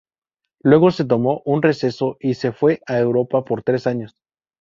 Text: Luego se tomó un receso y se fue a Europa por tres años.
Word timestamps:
Luego 0.63 0.89
se 0.89 1.05
tomó 1.05 1.43
un 1.45 1.61
receso 1.61 2.17
y 2.19 2.33
se 2.33 2.51
fue 2.53 2.81
a 2.87 2.97
Europa 2.97 3.45
por 3.45 3.61
tres 3.61 3.85
años. 3.85 4.15